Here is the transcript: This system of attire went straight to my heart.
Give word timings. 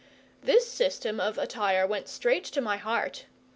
This 0.41 0.65
system 0.67 1.19
of 1.19 1.37
attire 1.37 1.85
went 1.85 2.07
straight 2.07 2.43
to 2.45 2.59
my 2.59 2.77
heart. 2.77 3.25